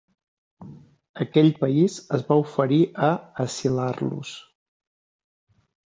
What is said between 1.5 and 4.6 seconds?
país es va oferir a asilar-los.